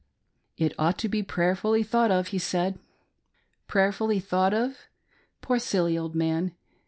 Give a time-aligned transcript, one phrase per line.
[0.57, 2.79] "It ought to be prayerfully thought of," he said.
[3.67, 4.87] Prayerfully thought of!
[5.41, 6.55] Poor, silly old man